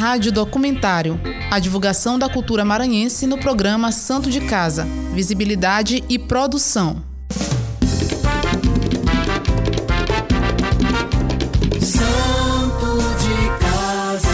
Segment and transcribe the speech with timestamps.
[0.00, 1.20] Rádio Documentário.
[1.50, 4.86] A divulgação da cultura maranhense no programa Santo de Casa.
[5.12, 7.04] Visibilidade e produção.
[11.78, 14.30] Santo de Casa.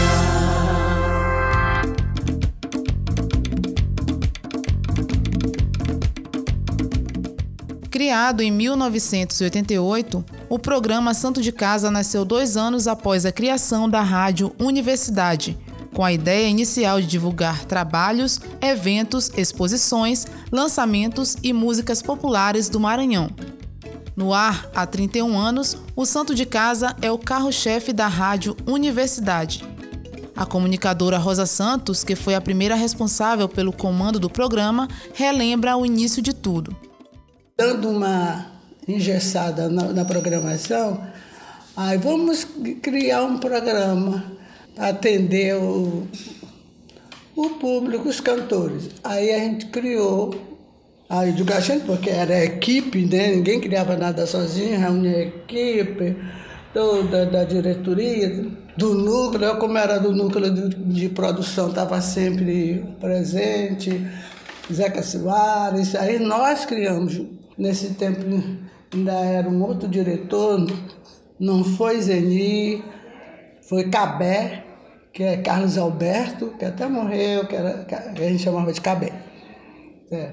[7.91, 14.01] Criado em 1988, o programa Santo de Casa nasceu dois anos após a criação da
[14.01, 15.57] Rádio Universidade,
[15.93, 23.29] com a ideia inicial de divulgar trabalhos, eventos, exposições, lançamentos e músicas populares do Maranhão.
[24.15, 29.65] No ar há 31 anos, o Santo de Casa é o carro-chefe da Rádio Universidade.
[30.35, 35.85] A comunicadora Rosa Santos, que foi a primeira responsável pelo comando do programa, relembra o
[35.85, 36.75] início de tudo.
[37.57, 38.56] Dando uma
[38.87, 41.05] engessada na, na programação,
[41.75, 42.47] aí vamos
[42.81, 44.23] criar um programa
[44.75, 46.07] para atender o,
[47.35, 48.89] o público, os cantores.
[49.03, 50.33] Aí a gente criou
[51.09, 53.35] a educação, porque era equipe, né?
[53.35, 56.15] ninguém criava nada sozinho, reunia a equipe,
[56.73, 64.05] toda da diretoria, do núcleo, como era do núcleo de, de produção, estava sempre presente,
[64.71, 67.21] Zeca Soares, aí nós criamos,
[67.57, 68.21] nesse tempo
[68.93, 70.65] ainda era um outro diretor,
[71.39, 72.83] não foi Zeni,
[73.61, 74.63] foi Cabé,
[75.13, 79.11] que é Carlos Alberto, que até morreu, que, era, que a gente chamava de Cabé.
[80.11, 80.31] É.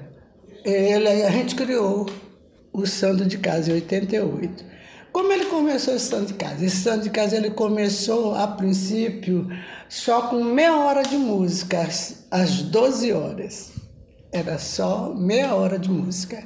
[0.63, 2.07] Ele, a gente criou
[2.71, 4.65] o Santo de Casa em 88.
[5.11, 6.65] Como ele começou esse Santo de Casa?
[6.65, 9.47] Esse Santo de Casa ele começou, a princípio,
[9.87, 13.71] só com meia hora de música, às, às 12 horas.
[14.31, 16.43] Era só meia hora de música.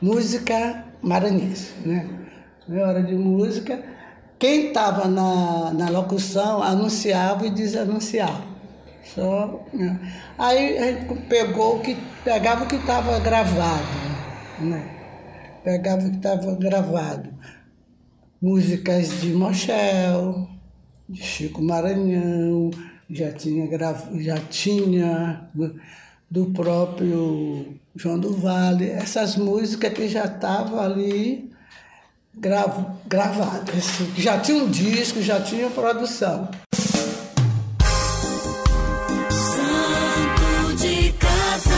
[0.00, 2.08] Música maranhense, né?
[2.68, 3.80] Meia hora de música.
[4.38, 8.44] Quem estava na, na locução anunciava e desanunciava.
[9.14, 10.00] Só, né?
[10.36, 13.86] Aí a gente pegou que, pegava o que estava gravado,
[14.58, 14.90] né?
[15.62, 17.30] Pegava o que estava gravado.
[18.42, 20.48] Músicas de Mochel,
[21.08, 22.70] de Chico Maranhão,
[23.08, 23.96] já tinha, grav...
[24.20, 25.48] já tinha
[26.30, 31.50] do próprio João do Vale, essas músicas que já estavam ali
[32.34, 32.84] grav...
[33.06, 33.84] gravadas,
[34.16, 36.48] já tinha um disco, já tinha produção.
[39.30, 41.70] Santo de Casa.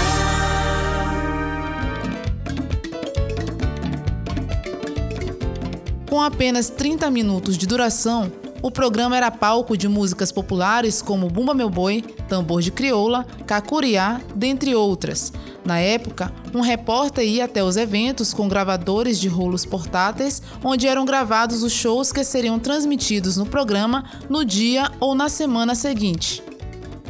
[6.09, 11.55] Com apenas 30 minutos de duração, o programa era palco de músicas populares como Bumba
[11.55, 15.33] Meu Boi, Tambor de Crioula, Cacuriá, dentre outras.
[15.65, 21.05] Na época, um repórter ia até os eventos com gravadores de rolos portáteis, onde eram
[21.05, 26.43] gravados os shows que seriam transmitidos no programa no dia ou na semana seguinte.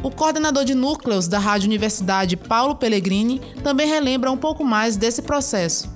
[0.03, 5.21] O coordenador de núcleos da Rádio Universidade, Paulo Pellegrini, também relembra um pouco mais desse
[5.21, 5.89] processo.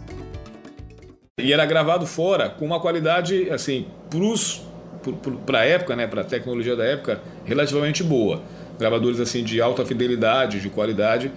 [1.40, 4.20] E era gravado fora com uma qualidade, assim, para
[5.53, 8.44] a época, né, para a tecnologia da época, relativamente boa.
[8.80, 11.31] Gravadores assim de alta fidelidade, de qualidade,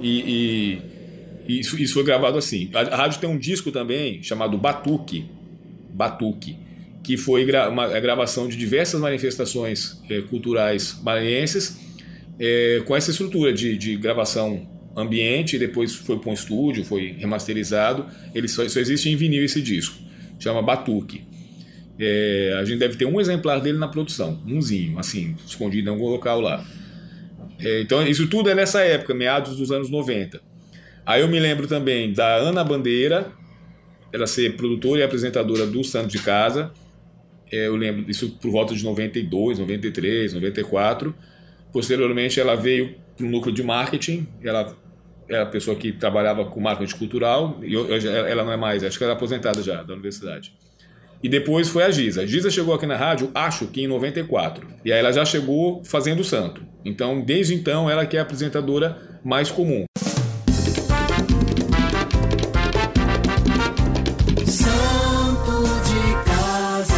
[0.00, 0.80] e,
[1.48, 2.70] e, isso, isso, foi gravado assim.
[2.74, 5.26] A, a, rádio tem um disco também chamado Batuque,
[5.90, 6.56] Batuque,
[7.02, 11.78] que foi gra, uma a gravação de diversas manifestações é, culturais maranhenses
[12.38, 18.06] é, com essa estrutura de, de gravação ambiente, depois foi para um estúdio, foi remasterizado.
[18.34, 19.96] Ele só, só existe em vinil esse disco,
[20.38, 21.22] chama Batuque.
[21.98, 26.08] É, a gente deve ter um exemplar dele na produção, umzinho, assim, escondido em algum
[26.08, 26.64] local lá.
[27.58, 30.40] É, então, isso tudo é nessa época, meados dos anos 90.
[31.04, 33.32] Aí eu me lembro também da Ana Bandeira,
[34.12, 36.72] ela ser produtora e apresentadora do Santo de Casa.
[37.50, 41.14] É, eu lembro disso por volta de 92, 93, 94.
[41.72, 44.26] Posteriormente, ela veio para o núcleo de marketing.
[44.42, 44.76] Ela
[45.28, 47.60] era a pessoa que trabalhava com marketing cultural.
[47.62, 47.86] E eu,
[48.26, 50.52] ela não é mais, acho que ela é aposentada já da universidade.
[51.26, 52.22] E depois foi a Giza.
[52.22, 54.64] A Giza chegou aqui na rádio, acho que em 94.
[54.84, 56.62] E aí ela já chegou fazendo o santo.
[56.84, 59.86] Então, desde então, ela que é a apresentadora mais comum.
[64.46, 66.94] Santo de Casa.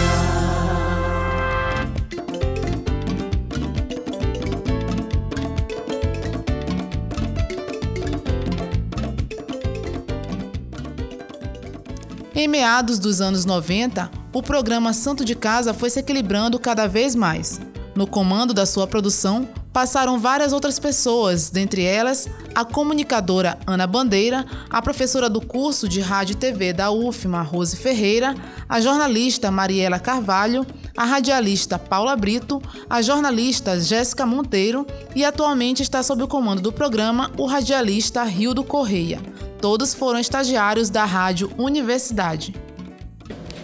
[12.34, 17.14] Em meados dos anos 90, o programa Santo de Casa foi se equilibrando cada vez
[17.14, 17.60] mais.
[17.94, 24.44] No comando da sua produção, passaram várias outras pessoas, dentre elas a comunicadora Ana Bandeira,
[24.70, 28.34] a professora do curso de rádio e TV da UFMA, Rose Ferreira,
[28.68, 30.66] a jornalista Mariela Carvalho,
[30.96, 36.72] a radialista Paula Brito, a jornalista Jéssica Monteiro e atualmente está sob o comando do
[36.72, 39.20] programa o radialista Rildo Correia.
[39.60, 42.67] Todos foram estagiários da Rádio Universidade.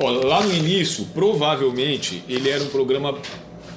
[0.01, 3.17] Lá no início, provavelmente, ele era um programa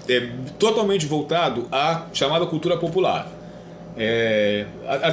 [0.10, 3.32] é, totalmente voltado à chamada cultura popular.
[3.98, 4.66] É,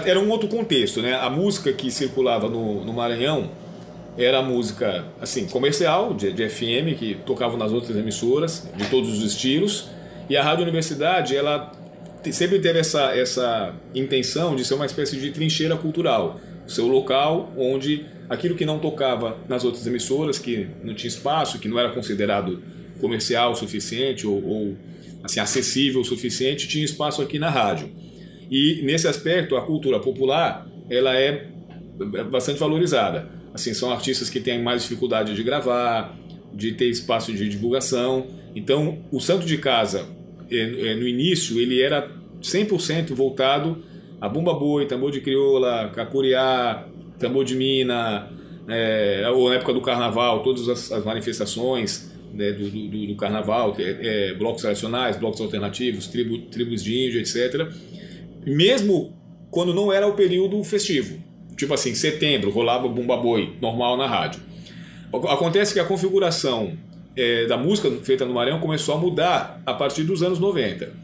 [0.04, 1.14] era um outro contexto, né?
[1.14, 3.50] A música que circulava no, no Maranhão
[4.16, 9.24] era música assim comercial de, de, FM que tocava nas outras emissoras de todos os
[9.24, 9.88] estilos
[10.28, 11.72] e a rádio universidade ela
[12.30, 17.52] sempre teve essa essa intenção de ser uma espécie de trincheira cultural o seu local
[17.56, 21.90] onde aquilo que não tocava nas outras emissoras que não tinha espaço que não era
[21.90, 22.62] considerado
[23.00, 24.76] comercial o suficiente ou, ou
[25.22, 27.90] assim acessível o suficiente tinha espaço aqui na rádio
[28.50, 31.48] e nesse aspecto a cultura popular ela é
[32.30, 36.18] bastante valorizada Assim, são artistas que têm mais dificuldade de gravar,
[36.52, 38.26] de ter espaço de divulgação.
[38.52, 40.08] Então, o Santo de Casa,
[40.50, 42.10] é, é, no início, ele era
[42.42, 43.80] 100% voltado
[44.24, 46.86] a bumba boi, tambor de crioula, cacuriá,
[47.18, 48.30] tambor de mina,
[48.68, 53.76] é, ou na época do carnaval, todas as, as manifestações né, do, do, do, carnaval,
[53.78, 57.68] é, é, blocos tradicionais, blocos alternativos, tribo, tribos de índio, etc.
[58.46, 59.16] Mesmo
[59.50, 61.22] quando não era o período festivo
[61.56, 64.40] tipo assim, setembro, rolava Bumba Boi, normal na rádio.
[65.12, 66.76] Acontece que a configuração
[67.16, 71.03] é, da música feita no Maranhão começou a mudar a partir dos anos 90.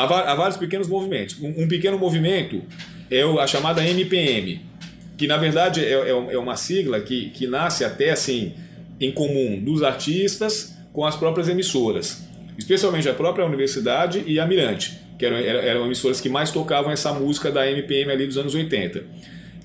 [0.00, 1.36] Há, há vários pequenos movimentos.
[1.40, 2.62] Um, um, pequeno movimento
[3.10, 4.60] é a chamada MPM,
[5.16, 8.54] que na verdade é, é, é uma sigla que, que nasce até assim
[9.00, 12.24] em comum dos artistas com as próprias emissoras,
[12.58, 17.12] especialmente a própria universidade e a Mirante, que eram, eram emissoras que mais tocavam essa
[17.12, 19.04] música da MPM ali dos anos 80.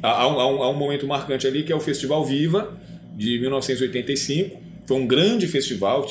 [0.02, 2.78] Há há, um, há um momento marcante ali que é o Festival Viva,
[3.16, 4.66] de 1985.
[4.86, 6.06] Foi um grande festival,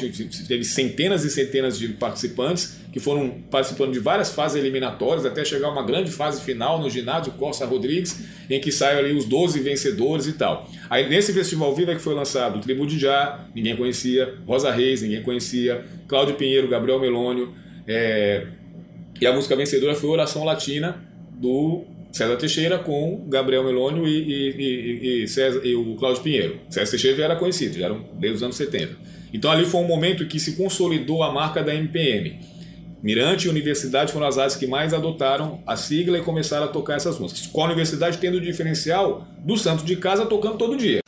[0.48, 5.66] teve centenas e centenas de participantes que foram participando de várias fases eliminatórias até chegar
[5.66, 9.58] a uma grande fase final no ginásio Costa Rodrigues, em que saem ali os 12
[9.58, 10.70] vencedores e tal.
[10.88, 15.02] Aí nesse Festival Viva é que foi lançado Tribo de Já, ninguém conhecia, Rosa Reis,
[15.02, 17.52] ninguém conhecia, Cláudio Pinheiro, Gabriel Melônio,
[17.84, 18.46] é...
[19.20, 21.82] e a música vencedora foi Oração Latina, do
[22.12, 26.60] César Teixeira com Gabriel Melônio e, e, e, e, César, e o Cláudio Pinheiro.
[26.70, 28.96] César Teixeira já era conhecido, já era desde os anos 70.
[29.32, 32.53] Então ali foi um momento que se consolidou a marca da MPM.
[33.04, 36.94] Mirante e Universidade foram as áreas que mais adotaram a sigla e começaram a tocar
[36.94, 37.46] essas músicas.
[37.46, 41.00] Com a Universidade tendo o diferencial do Santo de Casa tocando todo dia.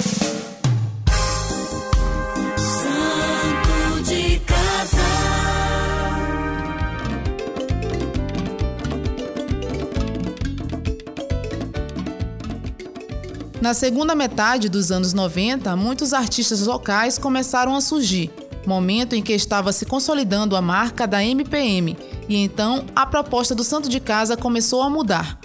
[13.58, 18.31] Na segunda metade dos anos 90, muitos artistas locais começaram a surgir,
[18.66, 21.96] momento em que estava se consolidando a marca da MPM,
[22.28, 25.38] e então a proposta do Santo de Casa começou a mudar.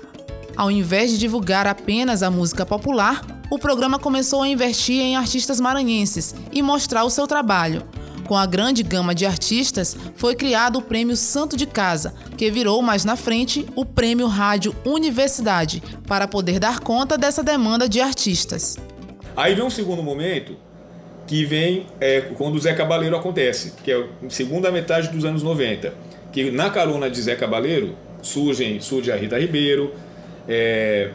[0.55, 5.59] Ao invés de divulgar apenas a música popular, o programa começou a investir em artistas
[5.59, 7.83] maranhenses e mostrar o seu trabalho.
[8.27, 12.81] Com a grande gama de artistas, foi criado o Prêmio Santo de Casa, que virou
[12.81, 18.77] mais na frente o Prêmio Rádio Universidade, para poder dar conta dessa demanda de artistas.
[19.35, 20.55] Aí vem um segundo momento
[21.31, 25.41] que vem é, quando o Zé Cabaleiro acontece, que é a segunda metade dos anos
[25.41, 25.93] 90,
[26.29, 29.93] que na carona de Zé Cabaleiro surgem, surge a Rita Ribeiro,
[30.45, 31.11] é,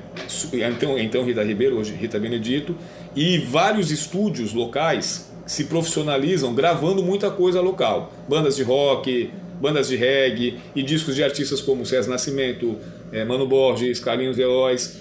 [0.55, 2.75] então, então Rita Ribeiro, hoje Rita Benedito,
[3.15, 8.11] e vários estúdios locais se profissionalizam gravando muita coisa local.
[8.27, 9.31] Bandas de rock,
[9.61, 12.79] bandas de reggae e discos de artistas como César Nascimento,
[13.13, 14.97] é, Mano Borges, Carlinhos Veloz.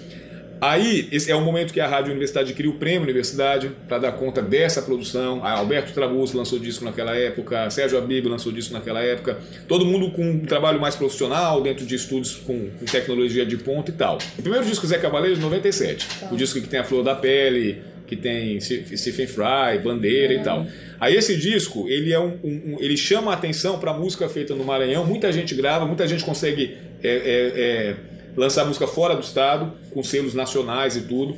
[0.62, 4.12] Aí, esse é o momento que a Rádio Universidade cria o Prêmio Universidade para dar
[4.14, 5.44] conta dessa produção.
[5.44, 9.38] A Alberto Trabuzzo lançou disco naquela época, Sérgio Abib lançou disco naquela época.
[9.68, 13.92] Todo mundo com um trabalho mais profissional, dentro de estúdios com, com tecnologia de ponta
[13.92, 14.18] e tal.
[14.38, 16.08] O primeiro disco Zé Cavaleiro, de 97.
[16.20, 16.30] Tá.
[16.32, 20.66] O disco que tem a Flor da Pele, que tem Stephen Fry, Bandeira e tal.
[21.00, 24.56] Aí esse disco, ele é um, um ele chama a atenção para a música feita
[24.56, 25.06] no Maranhão.
[25.06, 27.96] Muita gente grava, muita gente consegue é, é, é,
[28.36, 31.36] lançar música fora do estado, com selos nacionais e tudo.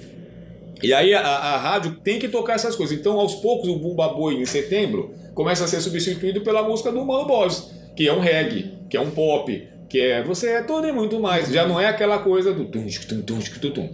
[0.82, 2.98] E aí a, a, rádio tem que tocar essas coisas.
[2.98, 7.04] Então, aos poucos, o Bumba Boi, em setembro, começa a ser substituído pela música do
[7.04, 10.88] Mano Borges, que é um reggae, que é um pop, que é você é todo
[10.88, 11.51] e muito mais.
[11.51, 13.89] Já não é aquela coisa do tum, tum, tum, tum, tum.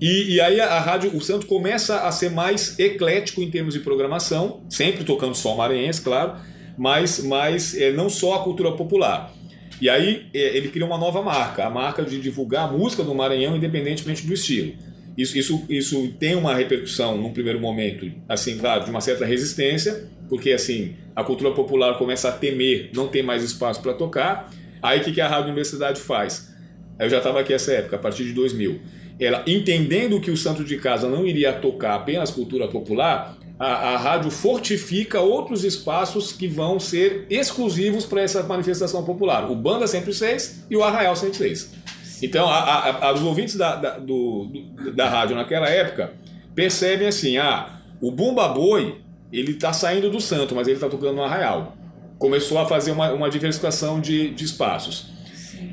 [0.00, 3.74] E, e, aí a, a, rádio, o Santo começa a ser mais eclético em termos
[3.74, 6.40] de programação, sempre tocando só maranhense, claro,
[6.76, 9.32] mas, mas é, não só a cultura popular.
[9.80, 13.14] E aí é, ele cria uma nova marca, a marca de divulgar a música do
[13.14, 14.74] Maranhão independentemente do estilo.
[15.16, 20.08] Isso, isso, isso tem uma repercussão num primeiro momento, assim, claro, de uma certa resistência,
[20.28, 24.50] porque assim a cultura popular começa a temer não ter mais espaço para tocar.
[24.82, 26.50] Aí o que, que a Rádio Universidade faz?
[26.98, 28.80] Eu já estava aqui essa época, a partir de 2000.
[29.20, 33.96] Ela, entendendo que o Santo de Casa não iria tocar apenas cultura popular, a, a
[33.96, 39.48] rádio fortifica outros espaços que vão ser exclusivos para essa manifestação popular.
[39.48, 41.72] O Banda 106 e o Arraial 106.
[42.20, 44.50] Então, a, a, os ouvintes da, da, do,
[44.92, 46.12] da rádio naquela época
[46.56, 48.96] percebem assim, ah, o Bumba Boi,
[49.32, 51.76] ele está saindo do Santo, mas ele está tocando no Arraial.
[52.18, 55.11] Começou a fazer uma, uma diversificação de, de espaços.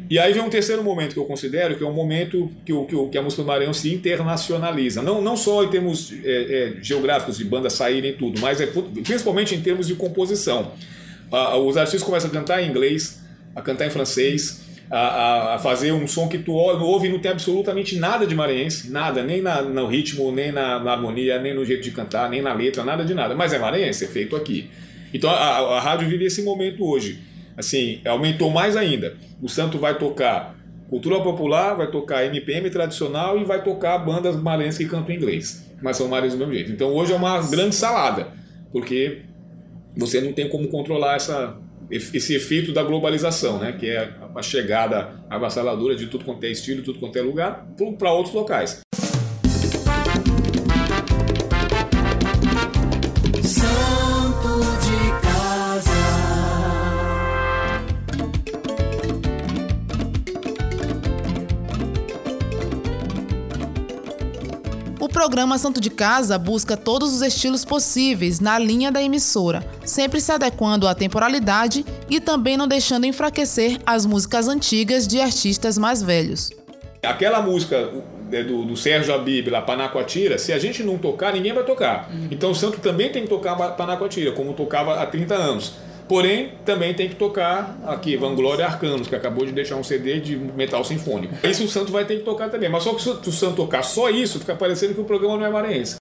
[0.09, 2.85] E aí vem um terceiro momento que eu considero, que é um momento que, o,
[2.85, 5.01] que, o, que a música do Maranhão se internacionaliza.
[5.01, 8.65] Não, não só em termos é, é, geográficos, de bandas saírem e tudo, mas é,
[8.65, 10.71] principalmente em termos de composição.
[11.31, 13.21] Ah, os artistas começam a cantar em inglês,
[13.55, 17.31] a cantar em francês, a, a, fazer um som que tu ouve e não tem
[17.31, 21.63] absolutamente nada de maranhense, nada, nem na, no ritmo, nem na, na, harmonia, nem no
[21.63, 23.35] jeito de cantar, nem na letra, nada de nada.
[23.35, 24.69] Mas é maranhense, é feito aqui.
[25.13, 27.19] Então a, a rádio vive esse momento hoje.
[27.59, 29.17] Assim, aumentou mais ainda.
[29.41, 30.55] O Santo vai tocar
[30.89, 35.69] cultura popular, vai tocar MPM tradicional e vai tocar bandas maranhenses que cantam inglês.
[35.81, 36.71] Mas são maranhenses do mesmo jeito.
[36.71, 38.29] Então hoje é uma grande salada,
[38.71, 39.23] porque
[39.95, 41.57] você não tem como controlar essa
[41.91, 43.71] esse efeito da globalização, né?
[43.71, 48.13] que é a chegada avassaladora de tudo quanto é estilo, tudo quanto é lugar, para
[48.13, 48.81] outros locais.
[65.19, 70.31] Programa Santo de Casa busca todos os estilos possíveis na linha da emissora, sempre se
[70.31, 76.51] adequando à temporalidade e também não deixando enfraquecer as músicas antigas de artistas mais velhos.
[77.03, 77.91] Aquela música
[78.31, 82.09] né, do, do Sérgio Abib, lá, Panacoatira, se a gente não tocar, ninguém vai tocar.
[82.31, 85.73] Então o Santo também tem que tocar Panacoatira, como tocava há 30 anos.
[86.09, 90.35] Porém, também tem que tocar aqui, Vanglória Arcanos, que acabou de deixar um CD de
[90.35, 91.35] metal sinfônico.
[91.47, 92.67] Isso o Santo vai ter que tocar também.
[92.67, 95.45] Mas só que se o Santo tocar só isso, fica parecendo que o programa não
[95.45, 95.97] é maranhense.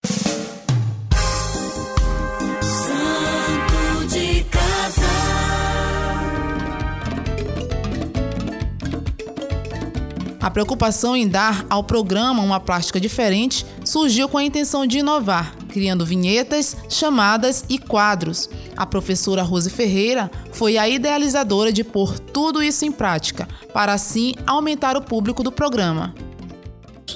[2.63, 5.03] Santo de casa.
[10.41, 15.55] A preocupação em dar ao programa uma plástica diferente surgiu com a intenção de inovar,
[15.79, 18.51] criando vinhetas, chamadas e quadros.
[18.77, 24.35] A professora Rose Ferreira foi a idealizadora de pôr tudo isso em prática, para assim
[24.45, 26.13] aumentar o público do programa.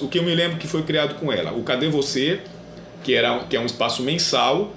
[0.01, 2.41] O que eu me lembro que foi criado com ela, o Cadê Você,
[3.03, 4.73] que, era, que é um espaço mensal,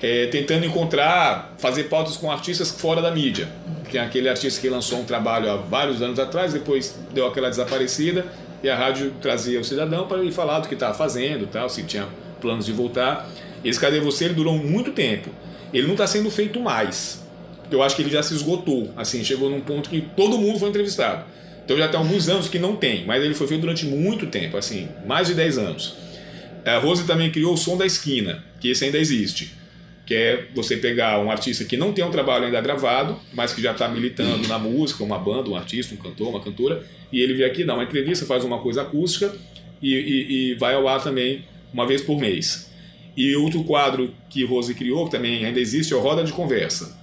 [0.00, 3.48] é, tentando encontrar, fazer pautas com artistas fora da mídia.
[3.90, 7.50] Que é aquele artista que lançou um trabalho há vários anos atrás, depois deu aquela
[7.50, 8.24] desaparecida,
[8.62, 11.82] e a rádio trazia o cidadão para ele falar do que estava fazendo, tal, se
[11.82, 12.06] tinha
[12.40, 13.30] planos de voltar.
[13.64, 15.30] Esse Cadê Você ele durou muito tempo.
[15.72, 17.24] Ele não está sendo feito mais.
[17.70, 18.92] Eu acho que ele já se esgotou.
[18.96, 21.24] Assim, chegou num ponto que todo mundo foi entrevistado.
[21.64, 24.56] Então já tem alguns anos que não tem, mas ele foi feito durante muito tempo,
[24.56, 25.96] assim, mais de 10 anos.
[26.64, 29.52] A Rose também criou o Som da Esquina, que esse ainda existe.
[30.06, 33.60] Que é você pegar um artista que não tem um trabalho ainda gravado, mas que
[33.60, 37.34] já está militando na música, uma banda, um artista, um cantor, uma cantora, e ele
[37.34, 39.34] vem aqui, dá uma entrevista, faz uma coisa acústica
[39.82, 41.44] e, e, e vai ao ar também
[41.76, 42.70] uma vez por mês.
[43.14, 46.98] E outro quadro que Rose criou, que também ainda existe, é o Roda de Conversa,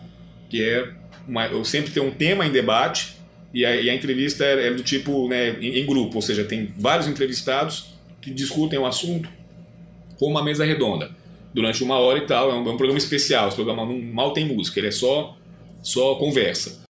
[0.50, 0.90] que é
[1.28, 3.16] uma, eu sempre tenho um tema em debate
[3.54, 6.44] e a, e a entrevista é, é do tipo né, em, em grupo, ou seja,
[6.44, 9.30] tem vários entrevistados que discutem o assunto
[10.18, 11.12] com uma mesa redonda
[11.54, 12.50] durante uma hora e tal.
[12.50, 13.48] É um, é um programa especial.
[13.48, 15.38] Esse programa não, mal tem música, ele é só,
[15.84, 16.83] só conversa.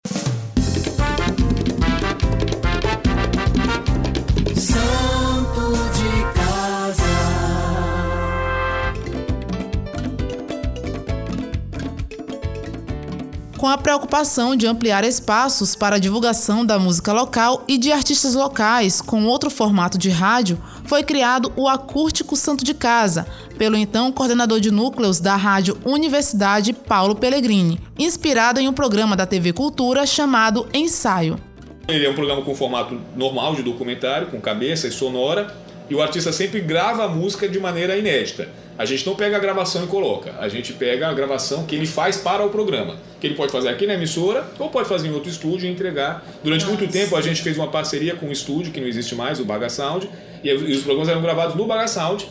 [13.62, 18.34] Com a preocupação de ampliar espaços para a divulgação da música local e de artistas
[18.34, 23.24] locais com outro formato de rádio, foi criado o Acústico Santo de Casa,
[23.56, 29.26] pelo então coordenador de núcleos da Rádio Universidade, Paulo Pellegrini, inspirado em um programa da
[29.26, 31.38] TV Cultura chamado Ensaio.
[31.86, 35.54] Ele é um programa com formato normal de documentário, com cabeça e sonora,
[35.88, 38.48] e o artista sempre grava a música de maneira inédita.
[38.78, 41.86] A gente não pega a gravação e coloca, a gente pega a gravação que ele
[41.86, 45.12] faz para o programa, que ele pode fazer aqui na emissora ou pode fazer em
[45.12, 46.24] outro estúdio e entregar.
[46.42, 49.38] Durante muito tempo a gente fez uma parceria com um estúdio que não existe mais,
[49.38, 50.08] o Baga Sound,
[50.42, 52.26] e os programas eram gravados no Baga Sound,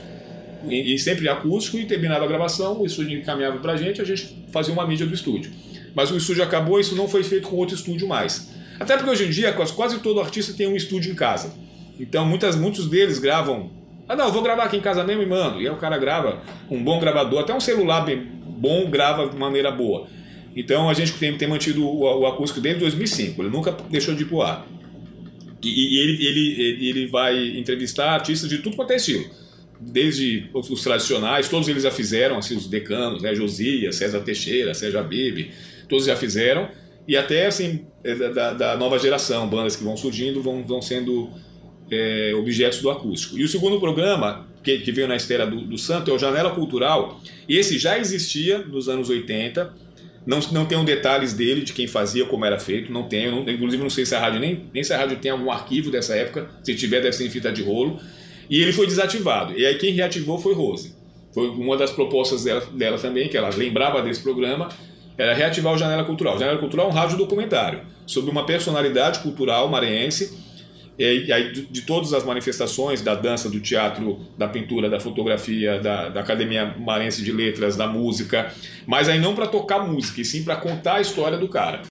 [0.66, 4.06] e, e sempre acústico, e terminava a gravação, o estúdio encaminhava para a gente, a
[4.06, 5.52] gente fazia uma mídia do estúdio.
[5.94, 8.50] Mas o estúdio acabou e isso não foi feito com outro estúdio mais.
[8.80, 11.54] Até porque hoje em dia quase, quase todo artista tem um estúdio em casa.
[12.00, 13.70] Então muitas, muitos deles gravam
[14.12, 15.62] Ah, não, vou gravar aqui em casa mesmo e mando.
[15.62, 19.38] E aí o cara grava, um bom gravador, até um celular bem bom grava de
[19.38, 20.06] maneira boa.
[20.54, 24.24] Então a gente tem, tem mantido o, o, acústico desde 2005, ele nunca deixou de
[24.24, 24.68] ir pro ar.
[25.64, 29.26] E, e ele, ele, ele vai entrevistar artistas de tudo quanto é estilo.
[29.80, 33.34] Desde os, os tradicionais, todos eles já fizeram, assim, os decanos, né?
[33.34, 35.52] Josias, César Teixeira, Sérgio Bibi,
[35.88, 36.68] todos já fizeram.
[37.08, 41.30] E até assim, é, da, da nova geração, bandas que vão surgindo, vão, vão sendo
[41.92, 43.38] é, objetos do acústico.
[43.38, 46.52] E o segundo programa, que, que veio na esteira do, do Santo, é o Janela
[46.52, 47.20] Cultural.
[47.48, 49.74] Esse já existia nos anos 80.
[50.26, 53.32] Não, não tenho detalhes dele, de quem fazia, como era feito, não tenho.
[53.32, 55.92] Não, inclusive, não sei se a rádio nem, nem se a rádio tem algum arquivo
[55.92, 56.50] dessa época.
[56.64, 58.00] Se tiver, deve ser em fita de rolo.
[58.50, 59.58] E ele foi desativado.
[59.58, 60.96] E aí quem reativou foi Rose.
[61.34, 64.68] Foi uma das propostas dela, dela também, que ela lembrava desse programa,
[65.18, 66.36] era reativar o Janela Cultural.
[66.36, 70.38] O Janela Cultural é um rádio documentário sobre uma personalidade cultural maranhense
[71.02, 76.10] e aí, de, todas as manifestações da dança, do teatro, da pintura, da fotografia, da,
[76.10, 78.54] da Academia Marense de Letras, da música,
[78.86, 81.82] mas aí não para tocar música, e sim para contar a história do cara.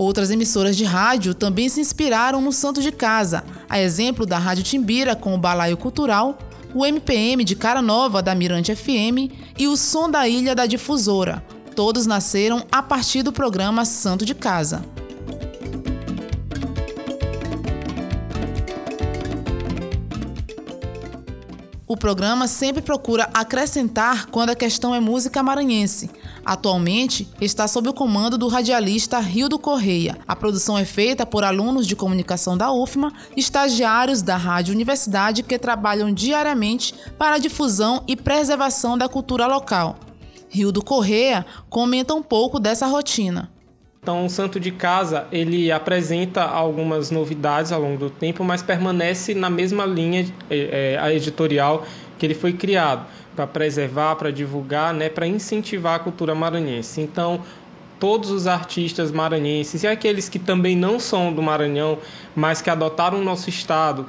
[0.00, 4.64] Outras emissoras de rádio também se inspiraram no Santo de Casa, a exemplo da Rádio
[4.64, 6.38] Timbira com o Balaio Cultural,
[6.74, 9.28] o MPM de Cara Nova da Mirante FM
[9.58, 11.44] e o Som da Ilha da Difusora.
[11.76, 14.82] Todos nasceram a partir do programa Santo de Casa.
[21.86, 26.08] O programa sempre procura acrescentar quando a questão é música maranhense.
[26.44, 30.16] Atualmente está sob o comando do radialista Rildo Correia.
[30.26, 35.58] A produção é feita por alunos de comunicação da UFMA, estagiários da Rádio Universidade que
[35.58, 39.98] trabalham diariamente para a difusão e preservação da cultura local.
[40.48, 43.50] Rildo Correia comenta um pouco dessa rotina.
[44.02, 49.34] Então, o Santo de Casa ele apresenta algumas novidades ao longo do tempo, mas permanece
[49.34, 51.84] na mesma linha é, editorial
[52.18, 53.06] que ele foi criado
[53.40, 57.00] para preservar, para divulgar, né, para incentivar a cultura maranhense.
[57.00, 57.40] Então,
[57.98, 61.98] todos os artistas maranhenses e aqueles que também não são do Maranhão,
[62.36, 64.06] mas que adotaram o nosso estado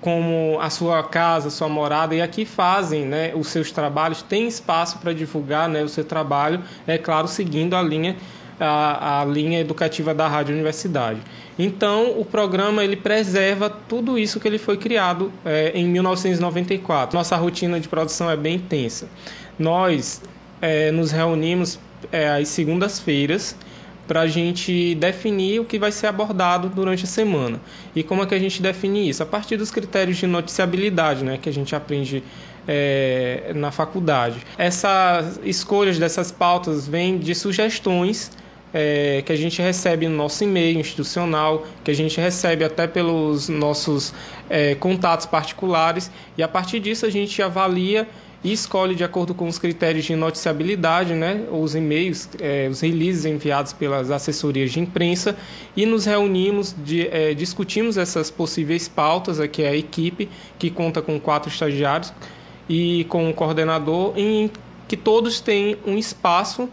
[0.00, 4.98] como a sua casa, sua morada e aqui fazem né, os seus trabalhos, tem espaço
[4.98, 8.16] para divulgar né, o seu trabalho, é claro, seguindo a linha
[8.60, 11.20] a, a linha educativa da Rádio Universidade.
[11.58, 17.16] Então, o programa ele preserva tudo isso que ele foi criado é, em 1994.
[17.16, 19.08] Nossa rotina de produção é bem intensa.
[19.58, 20.22] Nós
[20.60, 21.78] é, nos reunimos
[22.12, 23.56] é, às segundas-feiras
[24.06, 27.60] para a gente definir o que vai ser abordado durante a semana.
[27.94, 29.22] E como é que a gente define isso?
[29.22, 32.24] A partir dos critérios de noticiabilidade, né, que a gente aprende
[32.66, 34.38] é, na faculdade.
[34.58, 38.32] Essas escolhas dessas pautas vêm de sugestões
[38.72, 43.48] é, que a gente recebe no nosso e-mail institucional, que a gente recebe até pelos
[43.48, 44.14] nossos
[44.48, 48.08] é, contatos particulares, e a partir disso a gente avalia
[48.42, 53.26] e escolhe de acordo com os critérios de noticiabilidade, né, os e-mails, é, os releases
[53.26, 55.36] enviados pelas assessorias de imprensa
[55.76, 60.28] e nos reunimos, de, é, discutimos essas possíveis pautas, aqui é a equipe
[60.58, 62.12] que conta com quatro estagiários
[62.68, 64.50] e com um coordenador, em
[64.88, 66.68] que todos têm um espaço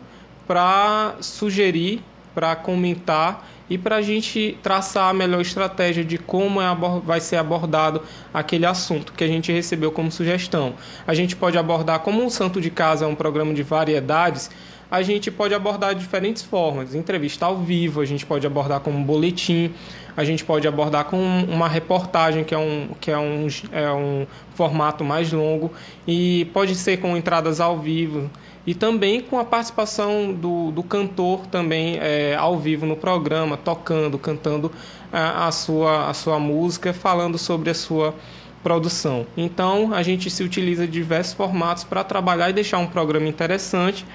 [0.48, 2.02] para sugerir,
[2.34, 6.68] para comentar e para a gente traçar a melhor estratégia de como é
[7.04, 8.02] vai ser abordado
[8.34, 10.74] aquele assunto que a gente recebeu como sugestão.
[11.06, 14.50] A gente pode abordar como o Santo de Casa é um programa de variedades,
[14.90, 16.96] a gente pode abordar de diferentes formas.
[16.96, 19.74] Entrevista ao vivo, a gente pode abordar como um boletim,
[20.16, 24.26] a gente pode abordar com uma reportagem, que é um, que é um, é um
[24.56, 25.74] formato mais longo,
[26.08, 28.30] e pode ser com entradas ao vivo
[28.67, 34.19] e também com a participação do, do cantor também é, ao vivo no programa, tocando,
[34.19, 34.69] cantando
[35.12, 38.13] a, a, sua, a sua música, falando sobre a sua
[38.62, 39.25] produção.
[39.38, 44.06] Então a gente se utiliza de diversos formatos para trabalhar e deixar um programa interessante,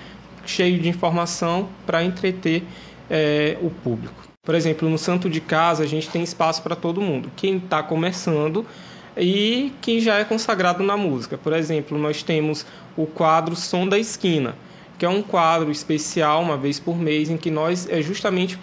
[0.45, 2.63] cheio de informação para entreter
[3.09, 4.23] é, o público.
[4.45, 7.31] Por exemplo, no Santo de Casa a gente tem espaço para todo mundo.
[7.37, 8.67] Quem está começando
[9.17, 11.37] e quem já é consagrado na música.
[11.37, 12.65] Por exemplo, nós temos
[12.97, 14.55] o quadro Som da Esquina,
[14.99, 18.59] que é um quadro especial, uma vez por mês, em que nós é justamente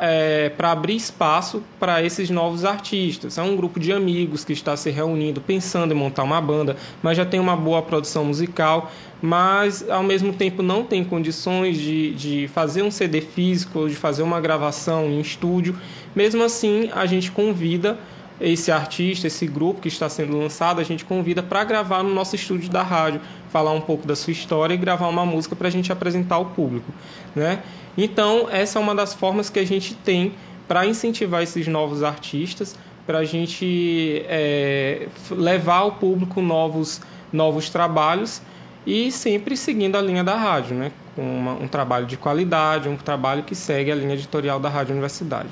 [0.00, 3.36] é, para abrir espaço para esses novos artistas.
[3.36, 7.16] É um grupo de amigos que está se reunindo, pensando em montar uma banda, mas
[7.16, 12.48] já tem uma boa produção musical, mas ao mesmo tempo não tem condições de, de
[12.48, 15.76] fazer um CD físico, de fazer uma gravação em estúdio.
[16.14, 17.98] Mesmo assim, a gente convida
[18.40, 22.36] esse artista, esse grupo que está sendo lançado, a gente convida para gravar no nosso
[22.36, 23.20] estúdio da rádio,
[23.50, 26.46] falar um pouco da sua história e gravar uma música para a gente apresentar ao
[26.46, 26.92] público.
[27.34, 27.62] Né?
[27.96, 30.34] Então, essa é uma das formas que a gente tem
[30.68, 37.00] para incentivar esses novos artistas, para a gente é, levar ao público novos,
[37.32, 38.42] novos trabalhos
[38.84, 40.92] e sempre seguindo a linha da rádio, né?
[41.14, 41.22] com
[41.62, 45.48] um trabalho de qualidade, um trabalho que segue a linha editorial da Rádio Universidade.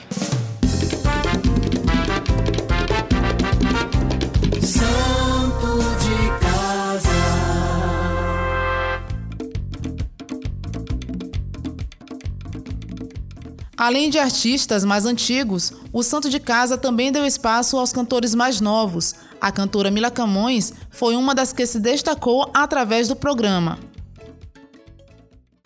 [13.87, 18.59] Além de artistas mais antigos, o Santo de Casa também deu espaço aos cantores mais
[18.59, 19.14] novos.
[19.38, 23.79] A cantora Mila Camões foi uma das que se destacou através do programa.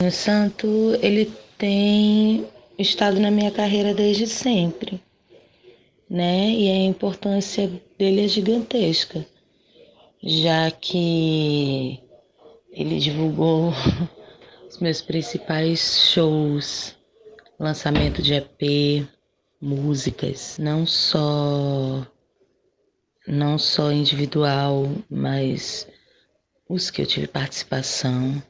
[0.03, 0.67] O santo,
[1.01, 2.45] ele tem
[2.77, 5.01] estado na minha carreira desde sempre,
[6.11, 6.51] né?
[6.51, 9.25] E a importância dele é gigantesca,
[10.21, 12.01] já que
[12.73, 13.73] ele divulgou
[14.69, 16.98] os meus principais shows,
[17.59, 19.07] lançamento de EP,
[19.61, 22.07] músicas, não só
[23.27, 25.87] não só individual, mas
[26.69, 28.43] os que eu tive participação.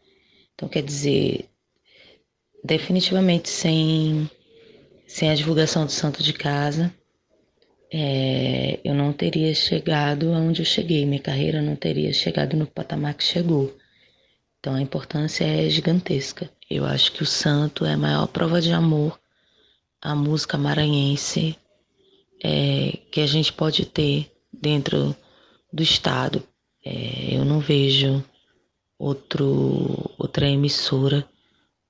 [0.54, 1.48] Então, quer dizer,
[2.62, 4.30] definitivamente sem,
[5.06, 6.94] sem a divulgação do Santo de Casa,
[7.92, 13.14] é, eu não teria chegado aonde eu cheguei, minha carreira não teria chegado no patamar
[13.14, 13.76] que chegou.
[14.60, 16.50] Então, a importância é gigantesca.
[16.70, 19.18] Eu acho que o Santo é a maior prova de amor
[20.02, 21.56] à música maranhense
[22.42, 25.16] é, que a gente pode ter dentro
[25.72, 26.42] do estado.
[26.84, 28.22] É, eu não vejo
[28.98, 31.28] outro, outra emissora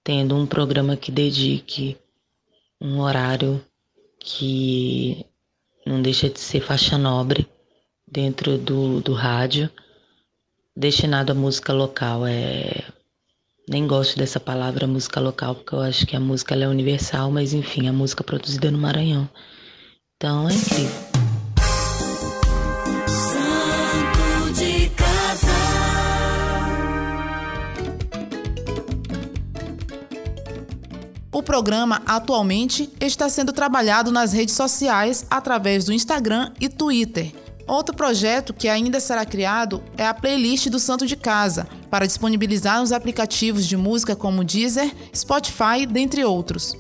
[0.04, 1.96] tendo um programa que dedique
[2.80, 3.64] um horário
[4.20, 5.26] que
[5.84, 7.46] não deixa de ser faixa nobre
[8.06, 9.70] dentro do, do rádio,
[10.76, 12.26] destinado à música local.
[12.26, 12.84] É,
[13.68, 17.52] nem gosto dessa palavra música local, porque eu acho que a música é universal, mas
[17.52, 19.28] enfim, a música produzida no Maranhão.
[20.16, 20.90] Então é incrível.
[23.07, 25.48] Santo de casa.
[31.31, 37.33] O programa atualmente está sendo trabalhado nas redes sociais através do Instagram e Twitter.
[37.66, 42.81] Outro projeto que ainda será criado é a playlist do Santo de Casa, para disponibilizar
[42.81, 46.77] nos aplicativos de música como Deezer, Spotify, dentre outros.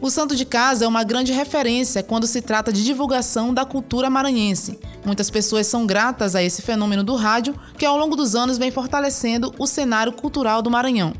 [0.00, 4.08] O Santo de Casa é uma grande referência quando se trata de divulgação da cultura
[4.08, 4.78] maranhense.
[5.04, 8.70] Muitas pessoas são gratas a esse fenômeno do rádio, que ao longo dos anos vem
[8.70, 11.12] fortalecendo o cenário cultural do Maranhão.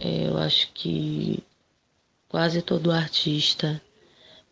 [0.00, 1.42] Eu acho que
[2.28, 3.80] quase todo artista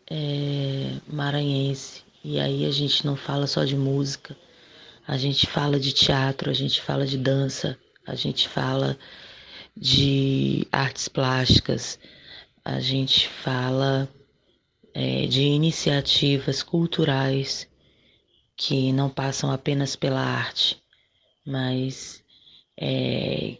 [0.09, 4.35] é maranhense, e aí a gente não fala só de música,
[5.07, 8.97] a gente fala de teatro, a gente fala de dança, a gente fala
[9.75, 11.99] de artes plásticas,
[12.63, 14.07] a gente fala
[14.93, 17.67] é, de iniciativas culturais
[18.55, 20.81] que não passam apenas pela arte,
[21.45, 22.23] mas
[22.77, 23.57] é,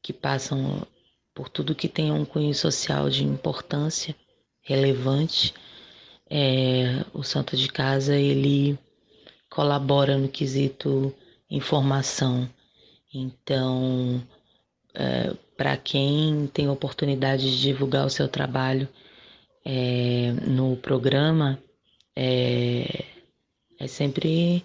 [0.00, 0.86] que passam
[1.34, 4.14] por tudo que tem um cunho social de importância
[4.62, 5.52] relevante.
[6.30, 8.78] É, o Santo de Casa ele
[9.50, 11.14] colabora no quesito
[11.50, 12.48] informação.
[13.12, 14.22] Então,
[14.94, 18.88] é, para quem tem oportunidade de divulgar o seu trabalho
[19.64, 21.58] é, no programa,
[22.16, 23.04] é,
[23.78, 24.64] é sempre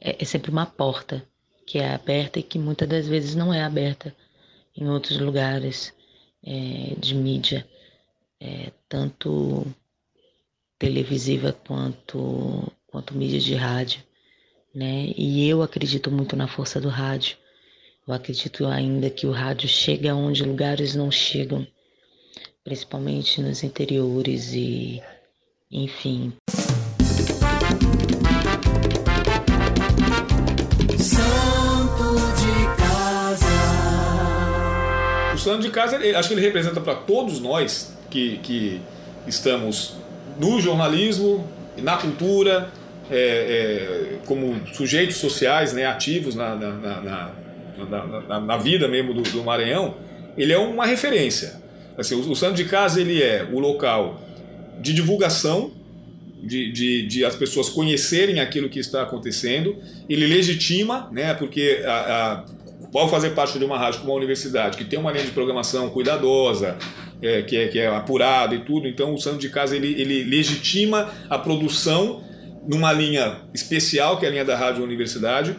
[0.00, 1.26] é, é, sempre uma porta
[1.66, 4.14] que é aberta e que muitas das vezes não é aberta
[4.76, 5.92] em outros lugares
[6.44, 7.66] é, de mídia,
[8.40, 9.66] é, tanto
[10.78, 14.00] televisiva quanto quanto mídia de rádio,
[14.74, 15.12] né?
[15.16, 17.36] E eu acredito muito na força do rádio
[18.06, 21.66] eu acredito ainda que o rádio chega onde lugares não chegam,
[22.62, 25.02] principalmente nos interiores e,
[25.68, 26.32] enfim.
[30.98, 33.46] Santo de casa.
[35.34, 38.80] O santo de casa, ele- acho que ele representa para todos nós que, que
[39.26, 39.94] estamos
[40.38, 42.70] no jornalismo, na cultura,
[43.10, 47.32] é, é, como sujeitos sociais né, ativos na, na-
[48.28, 49.94] na- na vida mesmo do, do Maranhão,
[50.36, 51.60] ele é uma referência.
[51.96, 54.20] Assim, o, o santo de casa ele é o local
[54.80, 55.70] de divulgação,
[56.42, 59.76] de, de, de as pessoas conhecerem aquilo que está acontecendo,
[60.08, 62.44] ele legitima, né, porque a, a,
[62.98, 65.88] ao fazer parte de uma rádio como a universidade, que tem uma linha de programação
[65.90, 66.76] cuidadosa,
[67.22, 68.86] é, que, é, que é apurado e tudo.
[68.86, 72.22] Então o santo de casa ele, ele legitima a produção
[72.66, 75.56] numa linha especial, que é a linha da Rádio Universidade.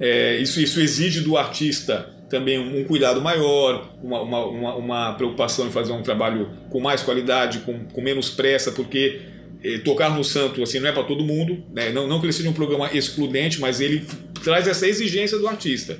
[0.00, 5.66] É, isso, isso exige do artista também um, cuidado maior, uma, uma, uma, uma, preocupação
[5.66, 9.22] em fazer um trabalho com mais qualidade, com, com menos pressa, porque
[9.64, 11.90] eh, tocar no santo assim não é para todo mundo, né?
[11.90, 14.04] não, não que ele seja um programa excludente, mas ele
[14.44, 15.98] traz essa exigência do artista.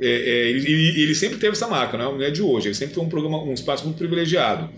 [0.00, 3.02] É, é, ele, ele, sempre teve essa marca, não é de hoje, ele sempre foi
[3.02, 4.70] um programa, um espaço muito privilegiado.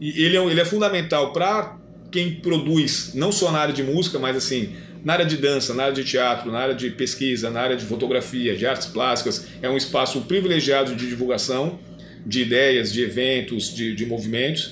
[0.00, 1.78] E ele é, ele é fundamental para
[2.10, 4.74] quem produz, não só na área de música, mas assim,
[5.04, 7.84] na área de dança, na área de teatro, na área de pesquisa, na área de
[7.84, 11.78] fotografia, de artes plásticas, é um espaço privilegiado de divulgação
[12.24, 14.70] de ideias, de eventos, de, de movimentos.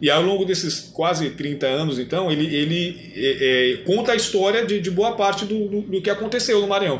[0.00, 4.64] E ao longo desses quase 30 anos, então, ele, ele é, é, conta a história
[4.64, 6.98] de, de boa parte do, do, do que aconteceu no Maranhão.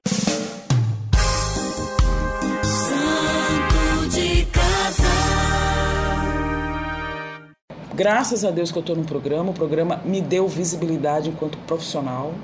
[7.96, 12.35] Graças a Deus que eu estou no programa, o programa me deu visibilidade enquanto profissional,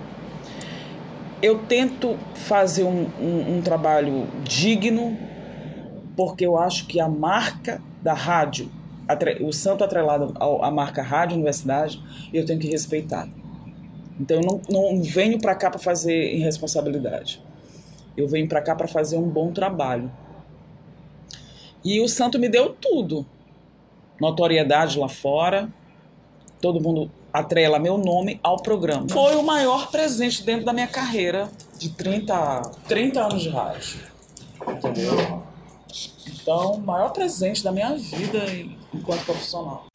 [1.43, 5.19] eu tento fazer um, um, um, trabalho digno,
[6.17, 8.71] porque eu acho que a marca da rádio,
[9.41, 10.33] o santo atrelado
[10.63, 12.01] à marca Rádio Universidade,
[12.33, 13.29] eu tenho que respeitar.
[14.21, 17.43] Então eu não, não venho para cá para fazer irresponsabilidade.
[18.17, 20.13] Eu venho para cá para fazer um bom trabalho.
[21.85, 23.27] E o santo me deu tudo.
[24.21, 25.69] Notoriedade lá fora,
[26.61, 29.09] todo mundo atrela meu nome ao programa.
[29.09, 34.01] Foi o maior presente dentro da minha carreira de 30, 30 anos de rádio.
[34.69, 35.43] Entendeu?
[36.27, 38.45] Então, o maior presente da minha vida
[38.93, 39.87] enquanto profissional.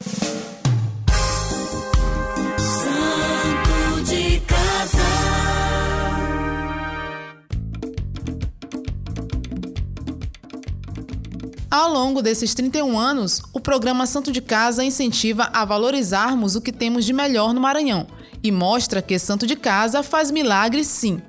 [11.76, 16.72] Ao longo desses 31 anos, o programa Santo de Casa incentiva a valorizarmos o que
[16.72, 18.08] temos de melhor no Maranhão
[18.42, 21.22] e mostra que Santo de Casa faz milagres sim.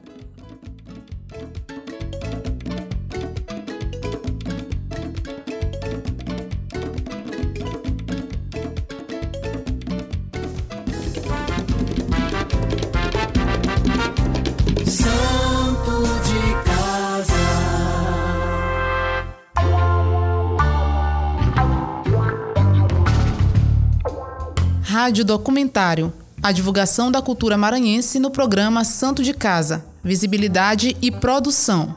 [25.07, 26.13] Rádio Documentário.
[26.43, 29.87] A divulgação da cultura maranhense no programa Santo de Casa.
[30.03, 31.95] Visibilidade e produção.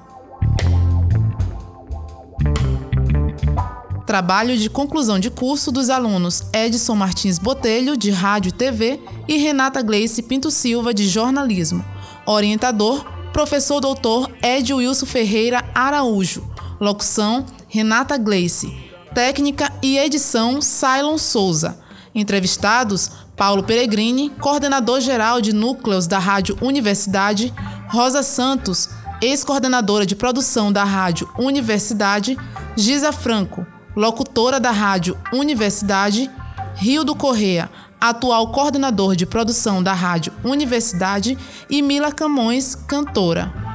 [4.05, 9.37] Trabalho de conclusão de curso dos alunos Edson Martins Botelho, de Rádio e TV, e
[9.37, 11.83] Renata Gleice Pinto Silva, de Jornalismo.
[12.27, 16.47] Orientador, professor doutor Ed Wilson Ferreira Araújo.
[16.79, 18.71] Locução, Renata Gleice.
[19.15, 21.78] Técnica e edição, Cylon Souza.
[22.13, 27.53] Entrevistados, Paulo Peregrini, coordenador-geral de núcleos da Rádio Universidade,
[27.87, 28.89] Rosa Santos,
[29.21, 32.37] ex-coordenadora de produção da Rádio Universidade,
[32.75, 36.29] Giza Franco, locutora da Rádio Universidade,
[36.75, 37.69] Rio do Correia,
[37.99, 41.37] atual coordenador de produção da Rádio Universidade,
[41.69, 43.68] e Mila Camões, cantora.